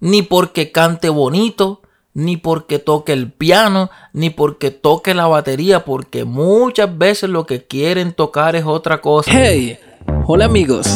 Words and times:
ni 0.00 0.22
porque 0.22 0.70
cante 0.72 1.08
bonito, 1.08 1.82
ni 2.14 2.36
porque 2.36 2.78
toque 2.78 3.12
el 3.12 3.32
piano, 3.32 3.90
ni 4.12 4.30
porque 4.30 4.70
toque 4.70 5.14
la 5.14 5.26
batería, 5.26 5.84
porque 5.84 6.24
muchas 6.24 6.96
veces 6.96 7.30
lo 7.30 7.46
que 7.46 7.66
quieren 7.66 8.12
tocar 8.12 8.56
es 8.56 8.64
otra 8.64 9.00
cosa. 9.00 9.30
Hey, 9.32 9.78
hola 10.26 10.46
amigos, 10.46 10.86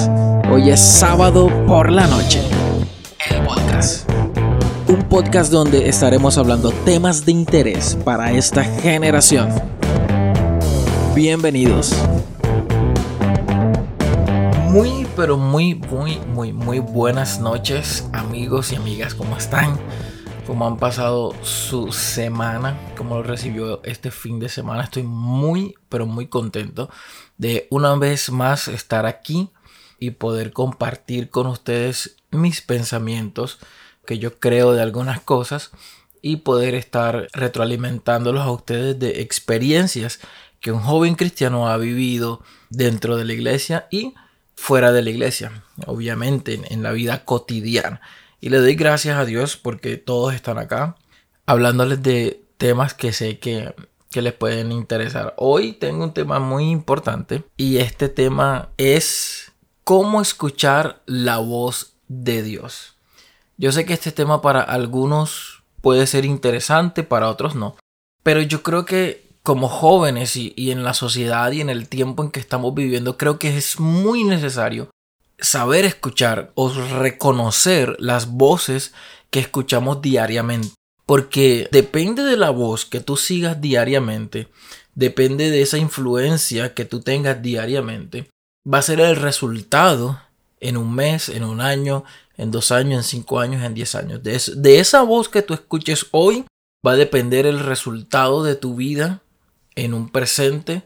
hoy 0.51 0.71
es 0.71 0.81
sábado 0.81 1.51
por 1.67 1.91
la 1.91 2.07
noche. 2.07 2.43
El 3.31 3.43
podcast. 3.43 4.09
Un 4.89 5.03
podcast 5.09 5.53
donde 5.53 5.89
estaremos 5.89 6.39
hablando 6.39 6.71
temas 6.85 7.25
de 7.25 7.33
interés 7.33 7.97
para 8.05 8.33
esta 8.33 8.65
generación. 8.65 9.49
Bienvenidos. 11.15 11.95
Muy, 14.71 15.02
pero 15.23 15.37
muy, 15.37 15.77
muy, 15.77 16.19
muy, 16.19 16.53
muy 16.53 16.81
buenas 16.81 17.39
noches 17.39 18.09
amigos 18.13 18.73
y 18.73 18.75
amigas, 18.75 19.15
¿cómo 19.15 19.37
están? 19.37 19.79
¿Cómo 20.49 20.67
han 20.67 20.79
pasado 20.79 21.33
su 21.45 21.93
semana? 21.93 22.77
¿Cómo 22.97 23.15
lo 23.15 23.23
recibió 23.23 23.81
este 23.85 24.11
fin 24.11 24.41
de 24.41 24.49
semana? 24.49 24.83
Estoy 24.83 25.05
muy, 25.05 25.77
pero 25.89 26.07
muy 26.07 26.27
contento 26.27 26.91
de 27.39 27.69
una 27.71 27.95
vez 27.95 28.33
más 28.33 28.67
estar 28.67 29.07
aquí 29.07 29.51
y 30.01 30.11
poder 30.11 30.53
compartir 30.53 31.31
con 31.31 31.47
ustedes 31.47 32.17
mis 32.33 32.61
pensamientos, 32.61 33.61
que 34.05 34.19
yo 34.19 34.41
creo 34.41 34.73
de 34.73 34.83
algunas 34.83 35.21
cosas, 35.21 35.71
y 36.21 36.39
poder 36.39 36.75
estar 36.75 37.29
retroalimentándolos 37.33 38.43
a 38.43 38.51
ustedes 38.51 38.99
de 38.99 39.21
experiencias 39.21 40.19
que 40.59 40.73
un 40.73 40.81
joven 40.81 41.15
cristiano 41.15 41.69
ha 41.69 41.77
vivido 41.77 42.43
dentro 42.71 43.17
de 43.17 43.25
la 43.25 43.35
iglesia 43.35 43.87
y 43.89 44.15
fuera 44.63 44.93
de 44.93 45.03
la 45.03 45.11
iglesia, 45.11 45.65
obviamente 45.87 46.61
en, 46.71 46.85
la 46.85 46.93
vida 46.93 47.25
cotidiana. 47.25 48.01
Y 48.41 48.49
le 48.49 48.59
doy 48.59 48.77
gracias 48.77 49.19
a 49.19 49.25
Dios 49.25 49.57
porque 49.57 49.97
todos 49.97 50.35
están 50.35 50.57
acá 50.57 50.95
hablándoles 51.47 52.01
de 52.01 52.45
temas 52.59 52.95
que 52.95 53.13
sé 53.13 53.41
que, 53.41 53.75
que 54.09 54.23
les 54.23 54.33
pueden 54.33 54.71
interesar. 54.71 55.35
Hoy 55.37 55.73
tengo 55.73 56.05
un 56.05 56.15
tema 56.15 56.39
muy 56.39 56.71
importante 56.71 57.43
y 57.57 57.79
este 57.79 58.09
tema 58.09 58.69
es 58.77 59.51
cómo 59.83 60.23
escuchar 60.23 61.03
la 61.07 61.39
voz 61.39 61.95
de 62.07 62.45
Dios. 62.45 62.95
Yo 63.57 63.73
sé 63.73 63.85
que 63.85 63.95
este 63.95 64.13
tema 64.13 64.43
para 64.43 64.61
algunos 64.61 65.65
puede 65.81 66.07
ser 66.07 66.25
interesante, 66.25 67.03
para 67.03 67.31
otros 67.31 67.57
no. 67.57 67.75
Pero 68.23 68.41
yo 68.41 68.63
creo 68.63 68.85
que 68.85 69.27
como 69.43 69.69
jóvenes 69.69 70.37
y, 70.37 70.71
en 70.71 70.85
la 70.85 70.95
sociedad 70.95 71.51
y 71.51 71.61
en 71.61 71.71
el 71.71 71.89
tiempo 71.89 72.23
en 72.23 72.31
que 72.31 72.41
estamos 72.41 72.75
viviendo, 72.75 73.17
creo 73.17 73.39
que 73.39 73.57
es 73.57 73.81
muy 73.81 74.25
necesario 74.25 74.91
saber 75.39 75.85
escuchar 75.85 76.53
o 76.55 76.71
reconocer 76.71 77.97
las 77.99 78.29
voces 78.29 78.93
que 79.31 79.41
escuchamos 79.41 80.01
diariamente. 80.01 80.75
Porque 81.07 81.69
depende 81.73 82.23
de 82.23 82.37
la 82.37 82.51
voz 82.51 82.87
que 82.87 83.01
tú 83.01 83.17
sigas 83.17 83.61
diariamente, 83.61 84.49
depende 84.95 85.51
de 85.51 85.63
esa 85.63 85.79
influencia 85.79 86.75
que 86.75 86.85
tú 86.85 87.01
tengas 87.01 87.43
diariamente, 87.43 88.31
va 88.73 88.79
a 88.79 88.83
ser 88.83 89.01
el 89.01 89.17
resultado 89.17 90.21
en 90.61 90.77
un 90.77 90.95
mes, 90.95 91.29
en 91.29 91.43
un 91.43 91.61
año, 91.61 92.05
en 92.37 92.53
dos 92.53 92.71
años, 92.71 92.99
en 92.99 93.03
cinco 93.03 93.41
años, 93.41 93.65
en 93.65 93.75
diez 93.75 93.97
años. 93.97 94.23
De, 94.23 94.41
de 94.55 94.79
esa 94.79 95.03
voz 95.03 95.29
que 95.29 95.43
tú 95.43 95.55
escuches 95.55 96.07
hoy 96.13 96.45
va 96.87 96.93
a 96.93 96.97
depender 96.97 97.47
el 97.47 97.59
resultado 97.59 98.45
de 98.45 98.55
tu 98.55 98.77
vida 98.77 99.22
en 99.77 99.95
un 99.95 100.09
presente 100.09 100.83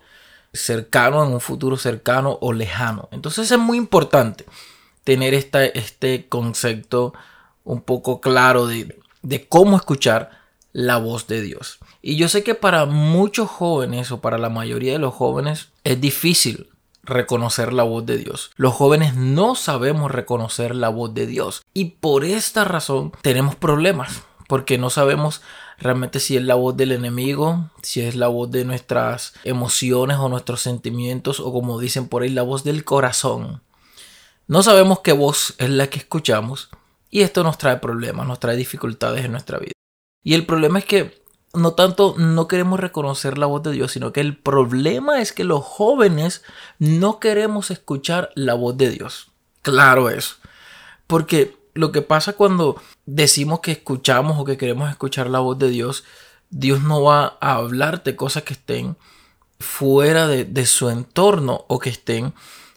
cercano, 0.52 1.24
en 1.24 1.32
un 1.32 1.40
futuro 1.40 1.76
cercano 1.76 2.38
o 2.40 2.52
lejano. 2.52 3.08
Entonces 3.12 3.50
es 3.50 3.58
muy 3.58 3.78
importante 3.78 4.46
tener 5.04 5.34
este 5.34 6.26
concepto 6.28 7.12
un 7.64 7.82
poco 7.82 8.20
claro 8.20 8.66
de, 8.66 8.98
de 9.22 9.46
cómo 9.46 9.76
escuchar 9.76 10.30
la 10.72 10.98
voz 10.98 11.26
de 11.26 11.42
Dios. 11.42 11.78
Y 12.02 12.16
yo 12.16 12.28
sé 12.28 12.42
que 12.42 12.54
para 12.54 12.86
muchos 12.86 13.48
jóvenes 13.48 14.12
o 14.12 14.20
para 14.20 14.38
la 14.38 14.48
mayoría 14.48 14.92
de 14.92 14.98
los 14.98 15.14
jóvenes 15.14 15.70
es 15.84 16.00
difícil 16.00 16.68
reconocer 17.02 17.72
la 17.72 17.82
voz 17.82 18.04
de 18.04 18.18
Dios. 18.18 18.50
Los 18.56 18.74
jóvenes 18.74 19.14
no 19.14 19.54
sabemos 19.54 20.10
reconocer 20.10 20.74
la 20.74 20.88
voz 20.88 21.14
de 21.14 21.26
Dios 21.26 21.62
y 21.72 21.96
por 22.00 22.24
esta 22.24 22.64
razón 22.64 23.12
tenemos 23.22 23.54
problemas 23.54 24.22
porque 24.48 24.78
no 24.78 24.90
sabemos 24.90 25.40
realmente 25.78 26.20
si 26.20 26.36
es 26.36 26.42
la 26.42 26.54
voz 26.54 26.76
del 26.76 26.92
enemigo, 26.92 27.70
si 27.82 28.00
es 28.00 28.16
la 28.16 28.28
voz 28.28 28.50
de 28.50 28.64
nuestras 28.64 29.34
emociones 29.44 30.18
o 30.18 30.28
nuestros 30.28 30.60
sentimientos 30.62 31.40
o 31.40 31.52
como 31.52 31.78
dicen 31.78 32.08
por 32.08 32.22
ahí 32.22 32.30
la 32.30 32.42
voz 32.42 32.64
del 32.64 32.84
corazón. 32.84 33.62
No 34.46 34.62
sabemos 34.62 35.00
qué 35.00 35.12
voz 35.12 35.54
es 35.58 35.70
la 35.70 35.88
que 35.88 35.98
escuchamos 35.98 36.70
y 37.10 37.22
esto 37.22 37.42
nos 37.42 37.58
trae 37.58 37.78
problemas, 37.78 38.26
nos 38.26 38.40
trae 38.40 38.56
dificultades 38.56 39.24
en 39.24 39.32
nuestra 39.32 39.58
vida. 39.58 39.72
Y 40.22 40.34
el 40.34 40.46
problema 40.46 40.78
es 40.78 40.84
que 40.84 41.22
no 41.54 41.72
tanto 41.72 42.14
no 42.18 42.48
queremos 42.48 42.78
reconocer 42.78 43.38
la 43.38 43.46
voz 43.46 43.62
de 43.62 43.72
Dios, 43.72 43.92
sino 43.92 44.12
que 44.12 44.20
el 44.20 44.36
problema 44.36 45.20
es 45.20 45.32
que 45.32 45.44
los 45.44 45.64
jóvenes 45.64 46.42
no 46.78 47.18
queremos 47.18 47.70
escuchar 47.70 48.30
la 48.34 48.54
voz 48.54 48.76
de 48.76 48.90
Dios. 48.90 49.30
Claro 49.62 50.10
eso. 50.10 50.36
Porque 51.06 51.56
lo 51.76 51.92
que 51.92 52.02
pasa 52.02 52.32
cuando 52.32 52.80
decimos 53.04 53.60
que 53.60 53.72
escuchamos 53.72 54.38
o 54.38 54.44
que 54.44 54.56
queremos 54.56 54.90
escuchar 54.90 55.28
la 55.28 55.40
voz 55.40 55.58
de 55.58 55.68
Dios, 55.68 56.04
Dios 56.50 56.82
no 56.82 57.02
va 57.02 57.36
a 57.40 57.54
hablarte 57.54 58.16
cosas 58.16 58.44
que 58.44 58.54
estén 58.54 58.96
fuera 59.58 60.26
de, 60.26 60.66
su 60.66 60.90
entorno 60.90 61.64
o 61.68 61.78
que 61.78 61.90
estén 61.90 62.34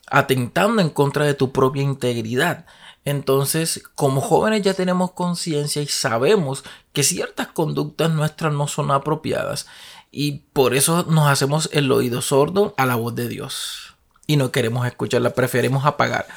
atentando 0.07 0.81
en 0.81 0.89
contra 0.89 1.25
de 1.25 1.33
tu 1.33 1.51
propia 1.51 1.83
integridad. 1.83 2.65
Entonces, 3.05 3.83
como 3.95 4.21
jóvenes 4.21 4.61
ya 4.61 4.73
tenemos 4.73 5.11
conciencia 5.11 5.81
y 5.81 5.87
sabemos 5.87 6.63
que 6.93 7.03
ciertas 7.03 7.47
conductas 7.47 8.11
nuestras 8.11 8.53
no 8.53 8.67
son 8.67 8.91
apropiadas 8.91 9.67
y 10.11 10.43
por 10.53 10.75
eso 10.75 11.05
nos 11.09 11.27
hacemos 11.27 11.69
el 11.71 11.91
oído 11.91 12.21
sordo 12.21 12.73
a 12.77 12.85
la 12.85 12.95
voz 12.95 13.15
de 13.15 13.27
Dios 13.27 13.95
y 14.27 14.37
no 14.37 14.51
queremos 14.51 14.85
escucharla, 14.85 15.31
preferimos 15.31 15.85
apagar 15.85 16.27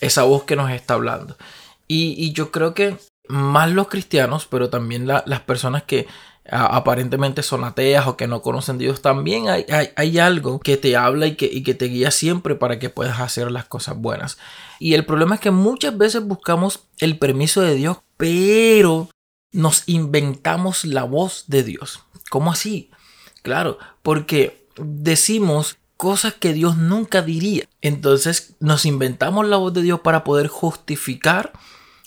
esa 0.00 0.24
voz 0.24 0.44
que 0.44 0.56
nos 0.56 0.70
está 0.70 0.94
hablando. 0.94 1.36
Y, 1.94 2.32
yo 2.32 2.50
creo 2.50 2.72
que 2.72 2.96
más 3.28 3.70
los 3.70 3.88
cristianos, 3.88 4.46
pero 4.46 4.70
también 4.70 5.06
las 5.06 5.40
personas 5.40 5.82
que 5.82 6.06
aparentemente 6.50 7.42
son 7.42 7.64
ateas 7.64 8.06
o 8.06 8.16
que 8.16 8.26
no 8.26 8.40
conocen 8.40 8.76
a 8.76 8.78
Dios, 8.78 9.02
también 9.02 9.44
hay, 9.48 10.18
algo 10.18 10.58
que 10.58 10.78
te 10.78 10.96
habla 10.96 11.26
y 11.26 11.36
que, 11.36 11.46
y 11.46 11.62
que 11.62 11.74
te 11.74 11.86
guía 11.86 12.10
siempre 12.10 12.54
para 12.54 12.78
que 12.78 12.88
puedas 12.88 13.20
hacer 13.20 13.50
las 13.50 13.66
cosas 13.66 13.96
buenas. 13.98 14.38
Y 14.80 14.94
el 14.94 15.04
problema 15.04 15.34
es 15.34 15.40
que 15.42 15.50
muchas 15.50 15.96
veces 15.98 16.24
buscamos 16.24 16.84
el 16.98 17.18
permiso 17.18 17.60
de 17.60 17.74
Dios, 17.74 17.98
pero 18.16 19.10
nos 19.52 19.82
inventamos 19.86 20.86
la 20.86 21.04
voz 21.04 21.44
de 21.46 21.62
Dios. 21.62 22.00
¿Cómo 22.30 22.50
así? 22.50 22.90
Claro, 23.42 23.78
porque 24.02 24.66
decimos 24.76 25.76
cosas 25.98 26.32
que 26.32 26.54
Dios 26.54 26.78
nunca 26.78 27.20
diría. 27.22 27.68
Entonces 27.82 28.54
nos 28.60 28.86
inventamos 28.86 29.46
la 29.46 29.58
voz 29.58 29.74
de 29.74 29.82
Dios 29.82 30.00
para 30.00 30.24
poder 30.24 30.48
justificar 30.48 31.52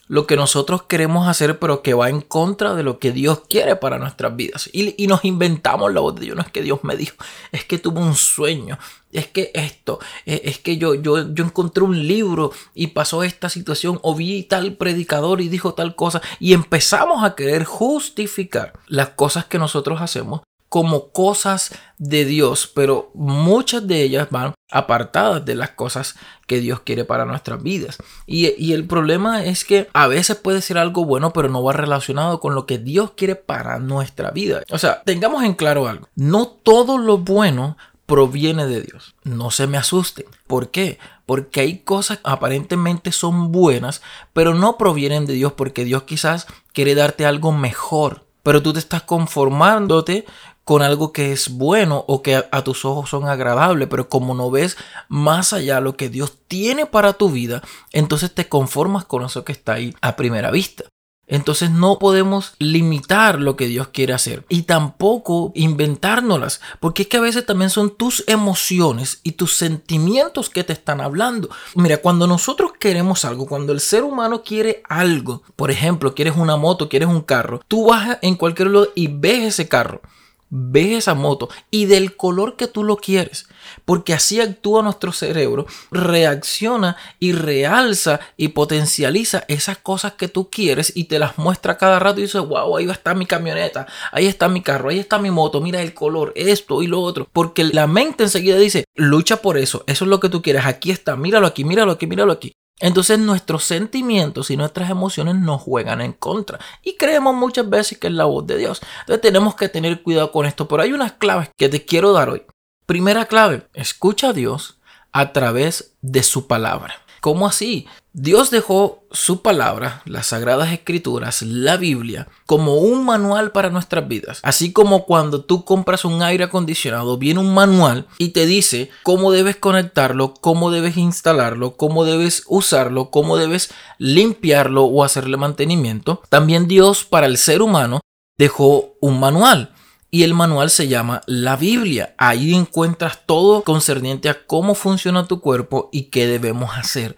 lo 0.07 0.27
que 0.27 0.35
nosotros 0.35 0.83
queremos 0.83 1.27
hacer, 1.27 1.59
pero 1.59 1.81
que 1.81 1.93
va 1.93 2.09
en 2.09 2.21
contra 2.21 2.75
de 2.75 2.83
lo 2.83 2.99
que 2.99 3.11
Dios 3.11 3.41
quiere 3.49 3.75
para 3.75 3.97
nuestras 3.97 4.35
vidas. 4.35 4.69
Y, 4.71 5.07
nos 5.07 5.25
inventamos 5.25 5.93
la 5.93 6.01
voz 6.01 6.15
de 6.15 6.25
Dios. 6.25 6.35
No 6.35 6.41
es 6.43 6.51
que 6.51 6.61
Dios 6.61 6.79
me 6.83 6.95
dijo, 6.95 7.15
es 7.51 7.65
que 7.65 7.77
tuve 7.77 7.99
un 7.99 8.15
sueño, 8.15 8.77
es 9.11 9.27
que 9.27 9.51
esto, 9.53 9.99
es, 10.25 10.41
es, 10.43 10.57
que 10.59 10.77
yo, 10.77 10.95
yo, 10.95 11.33
yo 11.33 11.43
encontré 11.43 11.83
un 11.83 12.07
libro 12.07 12.51
y 12.73 12.87
pasó 12.87 13.23
esta 13.23 13.49
situación, 13.49 13.99
o 14.01 14.15
vi 14.15 14.43
tal 14.43 14.73
predicador 14.73 15.41
y 15.41 15.49
dijo 15.49 15.73
tal 15.73 15.95
cosa, 15.95 16.21
y 16.39 16.53
empezamos 16.53 17.23
a 17.23 17.35
querer 17.35 17.63
justificar 17.65 18.73
las 18.87 19.09
cosas 19.09 19.45
que 19.45 19.59
nosotros 19.59 20.01
hacemos 20.01 20.41
como 20.75 21.07
cosas 21.11 21.71
de 21.99 22.25
Dios, 22.25 22.69
pero 22.75 23.09
muchas 23.13 23.87
de 23.87 24.01
ellas 24.01 24.27
van 24.29 24.53
apartadas 24.69 25.45
de 25.45 25.55
las 25.55 25.69
cosas 25.69 26.17
que 26.47 26.59
Dios 26.59 26.81
quiere 26.81 27.05
para 27.05 27.23
nuestras 27.23 27.63
vidas. 27.63 27.95
Y, 28.27 28.73
el 28.73 28.85
problema 28.85 29.45
es 29.45 29.63
que 29.63 29.87
a 29.93 30.07
veces 30.07 30.35
puede 30.35 30.61
ser 30.61 30.77
algo 30.77 31.05
bueno, 31.05 31.31
pero 31.31 31.47
no 31.47 31.63
va 31.63 31.71
relacionado 31.71 32.41
con 32.41 32.55
lo 32.55 32.65
que 32.65 32.77
Dios 32.77 33.11
quiere 33.15 33.35
para 33.35 33.79
nuestra 33.79 34.31
vida. 34.31 34.63
O 34.69 34.77
sea, 34.77 35.01
tengamos 35.03 35.45
en 35.45 35.53
claro 35.53 35.87
algo, 35.87 36.09
no 36.13 36.45
todo 36.47 36.97
lo 36.97 37.19
bueno 37.19 37.77
proviene 38.05 38.67
de 38.67 38.81
Dios. 38.81 39.15
No 39.23 39.51
se 39.51 39.67
me 39.67 39.77
asusten. 39.77 40.25
¿Por 40.45 40.71
qué? 40.71 40.99
Porque 41.25 41.61
hay 41.61 41.77
cosas 41.77 42.17
que 42.17 42.29
aparentemente 42.29 43.13
son 43.13 43.53
buenas, 43.53 44.01
pero 44.33 44.53
no 44.53 44.77
provienen 44.77 45.25
de 45.25 45.35
Dios 45.35 45.53
porque 45.53 45.85
Dios 45.85 46.03
quizás 46.03 46.47
quiere 46.73 46.95
darte 46.95 47.25
algo 47.25 47.53
mejor. 47.53 48.25
Pero 48.43 48.61
tú 48.61 48.73
te 48.73 48.79
estás 48.79 49.01
conformándote 49.01 50.23
con 50.65 50.81
algo 50.81 51.13
que 51.13 51.31
es 51.31 51.49
bueno 51.49 52.03
o 52.07 52.21
que 52.21 52.35
a, 52.35 52.63
tus 52.63 52.83
ojos 52.85 53.11
son 53.11 53.29
agradables, 53.29 53.87
pero 53.87 54.09
como 54.09 54.33
no 54.33 54.49
ves 54.51 54.77
más 55.07 55.53
allá 55.53 55.79
lo 55.79 55.95
que 55.95 56.09
Dios 56.09 56.39
tiene 56.47 56.87
para 56.87 57.13
tu 57.13 57.29
vida, 57.29 57.61
entonces 57.93 58.33
te 58.33 58.49
conformas 58.49 59.05
con 59.05 59.23
eso 59.23 59.45
que 59.45 59.51
está 59.51 59.73
ahí 59.73 59.95
a 60.01 60.15
primera 60.15 60.51
vista. 60.51 60.85
Entonces 61.27 61.71
no 61.71 61.97
podemos 61.97 62.53
limitar 62.59 63.39
lo 63.39 63.55
que 63.55 63.67
Dios 63.67 63.87
quiere 63.87 64.13
hacer 64.13 64.45
y 64.47 64.63
tampoco 64.63 65.51
inventárnoslas, 65.55 66.61
porque 66.79 67.03
es 67.03 67.07
que 67.07 67.17
a 67.17 67.21
veces 67.21 67.45
también 67.45 67.69
son 67.69 67.95
tus 67.95 68.23
emociones 68.27 69.21
y 69.23 69.33
tus 69.33 69.55
sentimientos 69.55 70.49
que 70.49 70.63
te 70.63 70.73
están 70.73 71.01
hablando. 71.01 71.49
Mira, 71.75 71.97
cuando 71.97 72.27
nosotros 72.27 72.73
queremos 72.79 73.25
algo, 73.25 73.47
cuando 73.47 73.71
el 73.71 73.79
ser 73.79 74.03
humano 74.03 74.43
quiere 74.43 74.83
algo, 74.87 75.41
por 75.55 75.71
ejemplo, 75.71 76.13
quieres 76.13 76.35
una 76.35 76.57
moto, 76.57 76.89
quieres 76.89 77.09
un 77.09 77.21
carro, 77.21 77.61
tú 77.67 77.87
vas 77.87 78.19
en 78.21 78.35
cualquier 78.35 78.69
lugar 78.69 78.89
y 78.95 79.07
ves 79.07 79.45
ese 79.45 79.67
carro 79.67 80.01
ves 80.49 80.99
esa 80.99 81.13
moto 81.13 81.49
y 81.71 81.85
del 81.85 82.15
color 82.15 82.55
que 82.55 82.67
tú 82.67 82.83
lo 82.83 82.97
quieres, 82.97 83.47
porque 83.83 84.13
así 84.13 84.39
actúa 84.39 84.83
nuestro 84.83 85.11
cerebro, 85.11 85.65
reacciona 85.91 86.97
y 87.19 87.33
realza 87.33 88.19
y 88.37 88.49
potencializa 88.49 89.43
esas 89.47 89.77
cosas 89.77 90.13
que 90.13 90.27
tú 90.27 90.49
quieres 90.49 90.93
y 90.95 91.05
te 91.05 91.19
las 91.19 91.37
muestra 91.37 91.77
cada 91.77 91.99
rato 91.99 92.19
y 92.19 92.23
dices, 92.23 92.41
wow, 92.41 92.77
ahí 92.77 92.89
está 92.89 93.13
mi 93.13 93.25
camioneta, 93.25 93.87
ahí 94.11 94.27
está 94.27 94.47
mi 94.47 94.61
carro, 94.61 94.89
ahí 94.89 94.99
está 94.99 95.19
mi 95.19 95.31
moto, 95.31 95.61
mira 95.61 95.81
el 95.81 95.93
color, 95.93 96.31
esto 96.35 96.81
y 96.81 96.87
lo 96.87 97.01
otro, 97.01 97.27
porque 97.31 97.63
la 97.63 97.87
mente 97.87 98.23
enseguida 98.23 98.57
dice, 98.57 98.85
lucha 98.95 99.37
por 99.41 99.57
eso, 99.57 99.83
eso 99.87 100.05
es 100.05 100.09
lo 100.09 100.19
que 100.19 100.29
tú 100.29 100.41
quieres, 100.41 100.65
aquí 100.65 100.91
está, 100.91 101.15
míralo 101.15 101.47
aquí, 101.47 101.63
míralo 101.63 101.91
aquí, 101.91 102.07
míralo 102.07 102.31
aquí. 102.31 102.53
Entonces 102.79 103.19
nuestros 103.19 103.63
sentimientos 103.63 104.51
y 104.51 104.57
nuestras 104.57 104.89
emociones 104.89 105.35
nos 105.35 105.61
juegan 105.61 106.01
en 106.01 106.11
contra 106.11 106.59
y 106.83 106.97
creemos 106.97 107.33
muchas 107.33 107.69
veces 107.69 107.97
que 107.97 108.07
es 108.07 108.13
la 108.13 108.25
voz 108.25 108.45
de 108.45 108.57
Dios. 108.57 108.81
Entonces 109.01 109.21
tenemos 109.21 109.55
que 109.55 109.69
tener 109.69 110.03
cuidado 110.03 110.31
con 110.31 110.45
esto, 110.45 110.67
pero 110.67 110.83
hay 110.83 110.91
unas 110.91 111.13
claves 111.13 111.49
que 111.57 111.69
te 111.69 111.85
quiero 111.85 112.11
dar 112.11 112.29
hoy. 112.29 112.43
Primera 112.85 113.25
clave, 113.25 113.67
escucha 113.73 114.29
a 114.29 114.33
Dios 114.33 114.77
a 115.13 115.31
través 115.31 115.95
de 116.01 116.21
su 116.23 116.47
palabra. 116.47 117.04
¿Cómo 117.25 117.47
así? 117.47 117.87
Dios 118.13 118.51
dejó 118.51 119.03
su 119.09 119.41
palabra, 119.41 120.03
las 120.05 120.27
sagradas 120.27 120.71
escrituras, 120.71 121.41
la 121.41 121.75
Biblia, 121.75 122.27
como 122.45 122.75
un 122.75 123.03
manual 123.03 123.51
para 123.51 123.71
nuestras 123.71 124.07
vidas. 124.07 124.41
Así 124.43 124.71
como 124.71 125.05
cuando 125.05 125.43
tú 125.43 125.65
compras 125.65 126.05
un 126.05 126.21
aire 126.21 126.43
acondicionado, 126.43 127.17
viene 127.17 127.39
un 127.39 127.51
manual 127.51 128.05
y 128.19 128.27
te 128.29 128.45
dice 128.45 128.91
cómo 129.01 129.31
debes 129.31 129.55
conectarlo, 129.55 130.35
cómo 130.35 130.69
debes 130.69 130.97
instalarlo, 130.97 131.77
cómo 131.77 132.05
debes 132.05 132.43
usarlo, 132.45 133.09
cómo 133.09 133.37
debes 133.37 133.71
limpiarlo 133.97 134.83
o 134.83 135.03
hacerle 135.03 135.37
mantenimiento. 135.37 136.21
También 136.29 136.67
Dios 136.67 137.05
para 137.05 137.25
el 137.25 137.39
ser 137.39 137.63
humano 137.63 138.01
dejó 138.37 138.93
un 139.01 139.19
manual 139.19 139.73
y 140.15 140.23
el 140.23 140.33
manual 140.33 140.69
se 140.69 140.87
llama 140.87 141.19
la 141.25 141.57
Biblia. 141.57 142.15
Ahí 142.17 142.53
encuentras 142.53 143.25
todo 143.25 143.63
concerniente 143.63 144.29
a 144.29 144.45
cómo 144.45 144.73
funciona 144.73 145.27
tu 145.27 145.41
cuerpo 145.41 145.89
y 145.91 146.03
qué 146.03 146.25
debemos 146.25 146.71
hacer. 146.77 147.17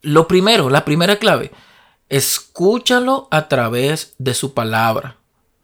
Lo 0.00 0.26
primero, 0.26 0.70
la 0.70 0.86
primera 0.86 1.18
clave, 1.18 1.50
escúchalo 2.08 3.28
a 3.30 3.48
través 3.48 4.14
de 4.16 4.32
su 4.32 4.54
palabra. 4.54 5.18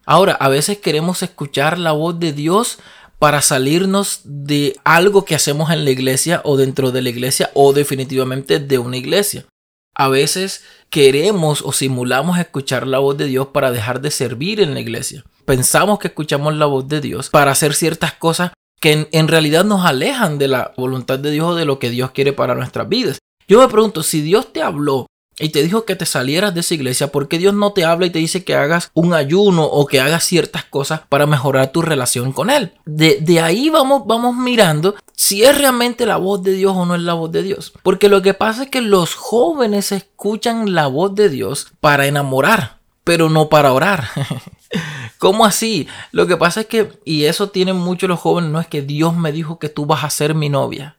Ahora, 0.05 0.35
a 0.35 0.51
veces 0.51 0.77
queremos 0.77 1.23
escuchar 1.23 1.79
la 1.79 1.93
voz 1.93 2.21
de 2.21 2.35
Dios 2.35 2.79
para 3.19 3.41
salirnos 3.41 4.21
de 4.25 4.79
algo 4.85 5.25
que 5.25 5.37
hacemos 5.37 5.71
en 5.71 5.87
la 5.87 5.93
iglesia 5.93 6.43
o 6.45 6.59
dentro 6.59 6.91
de 6.91 7.01
la 7.01 7.09
iglesia 7.09 7.51
o 7.55 7.73
definitivamente 7.73 8.59
de 8.59 8.77
una 8.77 8.99
iglesia. 8.99 9.47
A 9.95 10.09
veces 10.09 10.63
queremos 10.91 11.63
o 11.63 11.73
simulamos 11.73 12.39
escuchar 12.39 12.87
la 12.87 12.99
voz 12.99 13.17
de 13.17 13.29
Dios 13.29 13.47
para 13.47 13.73
dejar 13.73 14.03
de 14.03 14.11
servir 14.11 14.61
en 14.61 14.75
la 14.75 14.81
iglesia 14.81 15.25
pensamos 15.45 15.99
que 15.99 16.09
escuchamos 16.09 16.55
la 16.55 16.67
voz 16.67 16.89
de 16.89 17.01
Dios 17.01 17.31
para 17.31 17.53
hacer 17.53 17.75
ciertas 17.75 18.13
cosas 18.13 18.53
que 18.81 19.09
en, 19.13 19.29
realidad 19.29 19.65
nos 19.65 19.85
alejan 19.85 20.39
de 20.39 20.49
la 20.49 20.73
voluntad 20.77 21.19
de 21.19 21.31
Dios 21.31 21.51
o 21.51 21.55
de 21.55 21.67
lo 21.67 21.79
que 21.79 21.91
Dios 21.91 22.13
quiere 22.13 22.33
para 22.33 22.55
nuestras 22.55 22.89
vidas. 22.89 23.19
Yo 23.47 23.61
me 23.61 23.69
pregunto, 23.69 24.03
si 24.03 24.23
Dios 24.23 24.53
te 24.53 24.63
habló 24.63 25.07
y 25.39 25.51
te 25.51 25.63
dijo 25.63 25.85
que 25.85 25.97
te 25.97 26.07
salieras 26.07 26.55
de 26.55 26.61
esa 26.61 26.75
iglesia, 26.75 27.13
¿por 27.13 27.29
qué 27.29 27.39
Dios 27.39 27.53
no 27.53 27.73
te 27.73 27.85
habla 27.85 28.07
y 28.07 28.11
te 28.11 28.19
dice 28.19 28.43
que 28.43 28.55
hagas 28.55 28.91
un 28.95 29.13
ayuno 29.13 29.65
o 29.65 29.87
que 29.87 30.01
hagas 30.01 30.25
ciertas 30.25 30.65
cosas 30.65 31.03
para 31.09 31.27
mejorar 31.27 31.73
tu 31.73 31.83
relación 31.83 32.33
con 32.33 32.49
Él? 32.49 32.73
De, 32.87 33.19
de, 33.21 33.41
ahí 33.41 33.69
vamos, 33.69 34.03
vamos 34.07 34.35
mirando 34.35 34.95
si 35.15 35.45
es 35.45 35.57
realmente 35.57 36.07
la 36.07 36.17
voz 36.17 36.43
de 36.43 36.53
Dios 36.53 36.75
o 36.75 36.87
no 36.87 36.95
es 36.95 37.03
la 37.03 37.15
voz 37.15 37.31
de 37.33 37.43
Dios. 37.43 37.73
Porque 37.83 38.09
lo 38.09 38.23
que 38.23 38.33
pasa 38.33 38.65
es 38.65 38.71
que 38.71 38.81
los 38.81 39.15
jóvenes 39.15 39.93
escuchan 39.93 40.75
la 40.75 40.87
voz 40.87 41.15
de 41.15 41.29
Dios 41.29 41.69
para 41.81 42.07
enamorar, 42.07 42.79
pero 43.05 43.29
no 43.29 43.51
para 43.51 43.73
orar. 43.73 44.09
¿Cómo 45.19 45.45
así? 45.45 45.87
Lo 46.13 46.27
que 46.27 46.37
pasa 46.37 46.63
es 46.63 46.67
que, 46.67 46.89
y 47.05 47.25
eso 47.25 47.51
tienen 47.51 47.77
muchos 47.77 48.09
los 48.09 48.21
jóvenes, 48.21 48.51
no 48.51 48.61
es 48.61 48.67
que 48.67 48.83
Dios 48.83 49.17
me 49.17 49.33
dijo 49.33 49.59
que 49.59 49.69
tú 49.69 49.87
vas 49.87 50.05
a 50.05 50.11
ser 50.11 50.35
mi 50.35 50.49
novia. 50.49 50.97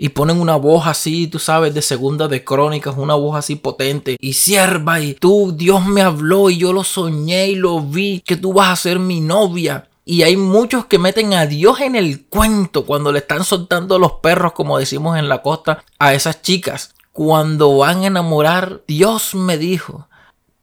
Y 0.00 0.10
ponen 0.10 0.40
una 0.40 0.54
voz 0.54 0.86
así, 0.86 1.26
tú 1.26 1.40
sabes, 1.40 1.74
de 1.74 1.82
segunda 1.82 2.28
de 2.28 2.44
crónicas, 2.44 2.94
una 2.96 3.14
voz 3.14 3.36
así 3.36 3.56
potente. 3.56 4.16
Y 4.20 4.34
sierva, 4.34 5.00
y 5.00 5.14
tú, 5.14 5.52
Dios 5.56 5.84
me 5.84 6.02
habló 6.02 6.50
y 6.50 6.58
yo 6.58 6.72
lo 6.72 6.84
soñé 6.84 7.48
y 7.48 7.56
lo 7.56 7.80
vi, 7.80 8.22
que 8.24 8.36
tú 8.36 8.52
vas 8.52 8.70
a 8.70 8.76
ser 8.76 9.00
mi 9.00 9.20
novia. 9.20 9.88
Y 10.04 10.22
hay 10.22 10.36
muchos 10.38 10.86
que 10.86 10.98
meten 10.98 11.34
a 11.34 11.44
Dios 11.44 11.80
en 11.80 11.96
el 11.96 12.24
cuento 12.24 12.86
cuando 12.86 13.12
le 13.12 13.18
están 13.18 13.44
soltando 13.44 13.98
los 13.98 14.12
perros, 14.22 14.52
como 14.52 14.78
decimos 14.78 15.18
en 15.18 15.28
la 15.28 15.42
costa, 15.42 15.84
a 15.98 16.14
esas 16.14 16.40
chicas. 16.40 16.94
Cuando 17.12 17.76
van 17.76 18.04
a 18.04 18.06
enamorar, 18.06 18.82
Dios 18.86 19.34
me 19.34 19.58
dijo. 19.58 20.07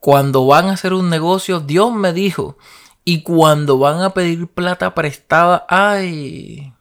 Cuando 0.06 0.46
van 0.46 0.68
a 0.68 0.74
hacer 0.74 0.94
un 0.94 1.10
negocio, 1.10 1.62
Dios 1.62 1.92
me 1.92 2.14
dijo. 2.14 2.60
Y 3.06 3.24
cuando 3.24 3.80
van 3.80 4.04
a 4.04 4.12
pedir 4.12 4.48
plata 4.48 4.94
prestada, 4.94 5.66
ay, 5.68 6.72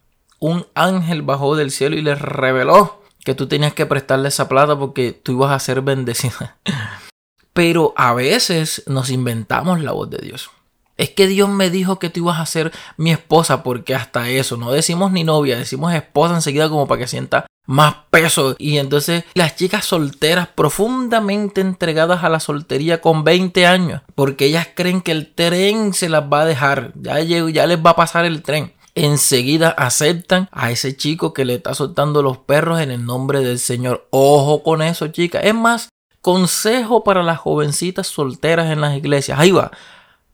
un 0.41 0.67
ángel 0.75 1.23
bajó 1.23 1.57
del 1.57 1.71
cielo 1.71 1.97
y 1.97 2.03
les 2.03 2.21
reveló 2.21 3.01
que 3.25 3.35
tú 3.35 3.49
tenías 3.49 3.73
que 3.73 3.87
prestarle 3.87 4.29
esa 4.29 4.47
plata 4.47 4.79
porque 4.79 5.13
tú 5.13 5.33
ibas 5.33 5.53
a 5.53 5.59
ser 5.59 5.81
bendecida. 5.81 6.59
Pero 7.55 7.95
a 7.97 8.13
veces 8.13 8.83
nos 8.89 9.09
inventamos 9.09 9.81
la 9.81 9.93
voz 9.93 10.11
de 10.11 10.19
Dios. 10.19 10.51
Es 10.99 11.09
que 11.09 11.27
Dios 11.27 11.49
me 11.49 11.71
dijo 11.71 11.99
que 11.99 12.11
tú 12.11 12.21
ibas 12.21 12.39
a 12.39 12.45
ser 12.45 12.73
mi 12.99 13.11
esposa 13.11 13.63
porque 13.63 13.95
hasta 13.95 14.29
eso, 14.29 14.59
no 14.59 14.71
decimos 14.71 15.13
ni 15.13 15.25
novia, 15.25 15.57
decimos 15.57 15.95
esposa 15.95 16.35
enseguida 16.35 16.69
como 16.69 16.87
para 16.87 16.99
que 16.99 17.07
sienta 17.07 17.47
más 17.67 17.95
peso. 18.11 18.57
Y 18.59 18.79
entonces 18.79 19.25
las 19.35 19.57
chicas 19.57 19.85
solteras 19.85 20.49
profundamente 20.49 21.61
entregadas 21.61 22.25
a 22.25 22.29
la 22.29 22.41
soltería 22.41 23.01
con 23.01 23.25
20 23.25 23.67
años, 23.67 24.03
porque 24.15 24.47
ellas 24.47 24.69
creen 24.75 25.01
que 25.01 25.13
el 25.13 25.35
tren 25.35 25.95
se 25.95 26.09
las 26.09 26.25
va 26.25 26.43
a 26.43 26.47
dejar, 26.47 26.93
ya, 26.95 27.21
ya 27.21 27.67
les 27.67 27.85
va 27.85 27.91
a 27.91 27.97
pasar 27.97 28.25
el 28.25 28.43
tren. 28.43 28.73
Enseguida 28.97 29.71
aceptan 29.71 30.49
a 30.53 30.71
ese 30.71 30.97
chico 30.97 31.33
que 31.35 31.45
le 31.45 31.55
está 31.55 31.75
soltando 31.75 32.23
los 32.23 32.39
perros 32.39 32.81
en 32.81 32.93
el 32.93 33.05
nombre 33.05 33.41
del 33.41 33.59
Señor. 33.59 34.07
Ojo 34.11 34.63
con 34.63 34.83
eso, 34.83 35.09
chicas. 35.09 35.43
Es 35.45 35.55
más, 35.55 35.89
consejo 36.21 37.03
para 37.03 37.25
las 37.25 37.39
jovencitas 37.39 38.07
solteras 38.07 38.71
en 38.71 38.81
las 38.81 38.97
iglesias. 38.97 39.39
Ahí 39.39 39.51
va. 39.51 39.73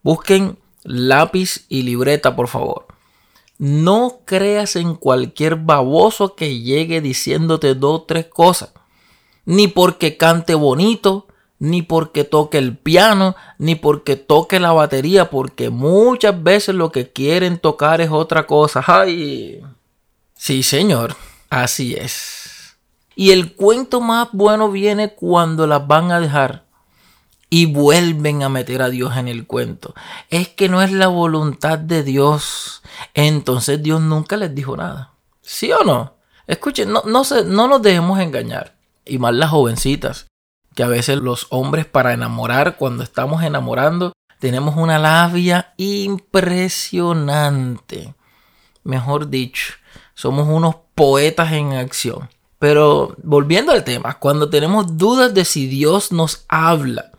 Busquen 0.02 0.58
lápiz 0.82 1.64
y 1.68 1.82
libreta, 1.82 2.36
por 2.36 2.48
favor. 2.48 2.89
No 3.60 4.20
creas 4.24 4.74
en 4.74 4.94
cualquier 4.94 5.56
baboso 5.56 6.34
que 6.34 6.60
llegue 6.60 7.02
diciéndote 7.02 7.74
dos 7.74 8.00
o 8.00 8.02
tres 8.04 8.24
cosas. 8.24 8.70
Ni 9.44 9.68
porque 9.68 10.16
cante 10.16 10.54
bonito, 10.54 11.26
ni 11.58 11.82
porque 11.82 12.24
toque 12.24 12.56
el 12.56 12.78
piano, 12.78 13.36
ni 13.58 13.74
porque 13.74 14.16
toque 14.16 14.60
la 14.60 14.72
batería, 14.72 15.28
porque 15.28 15.68
muchas 15.68 16.42
veces 16.42 16.75
lo 16.75 16.90
que 16.90 17.12
quieren 17.12 17.58
tocar 17.58 18.00
es 18.00 18.11
otra 18.11 18.46
cosa. 18.46 18.82
¡Ay! 18.87 19.61
Sí, 20.35 20.62
señor, 20.62 21.14
así 21.50 21.92
es. 21.92 22.78
Y 23.14 23.32
el 23.32 23.54
cuento 23.54 24.00
más 24.00 24.28
bueno 24.32 24.70
viene 24.70 25.12
cuando 25.12 25.66
las 25.66 25.87
van 25.87 26.12
a 26.12 26.20
dejar 26.20 26.64
y 27.50 27.66
vuelven 27.66 28.45
a 28.45 28.49
meter 28.49 28.80
a 28.80 28.88
Dios 28.88 29.16
en 29.16 29.26
el 29.26 29.45
cuento. 29.47 29.92
Es 30.30 30.49
que 30.49 30.69
no 30.69 30.83
es 30.83 30.92
la 30.92 31.09
voluntad 31.09 31.78
de 31.78 32.04
Dios. 32.04 32.83
Entonces 33.12 33.83
Dios 33.83 34.00
nunca 34.00 34.37
les 34.37 34.54
dijo 34.54 34.76
nada. 34.76 35.14
¿Sí 35.42 35.73
o 35.73 35.83
no? 35.83 36.14
Escuchen, 36.47 36.92
no, 36.92 37.02
no, 37.07 37.25
se, 37.25 37.45
no 37.45 37.66
nos 37.66 37.83
dejemos 37.83 38.21
engañar. 38.21 38.76
Y 39.04 39.19
más 39.19 39.35
las 39.35 39.50
jovencitas. 39.50 40.28
Que 40.76 40.85
a 40.85 40.88
veces 40.88 41.19
los 41.19 41.49
hombres 41.50 41.87
para 41.87 42.12
enamorar, 42.12 42.76
cuando 42.76 43.02
estamos 43.02 43.42
enamorando, 43.42 44.12
tenemos 44.38 44.76
una 44.76 45.00
labia 45.00 45.75
impresionante. 45.76 48.14
Mejor 48.85 49.28
dicho, 49.28 49.75
somos 50.14 50.47
unos 50.49 50.76
poetas 50.95 51.50
en 51.52 51.73
acción. 51.73 52.28
Pero 52.61 53.16
volviendo 53.23 53.73
al 53.73 53.85
tema, 53.85 54.19
cuando 54.19 54.50
tenemos 54.50 54.97
dudas 54.97 55.35
de 55.35 55.45
si 55.45 55.66
Dios 55.66 56.12
nos 56.12 56.45
habla, 56.49 57.10